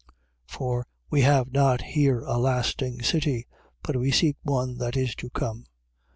[0.47, 3.45] For, we have not here a lasting city:
[3.83, 5.67] but we seek one that is to come.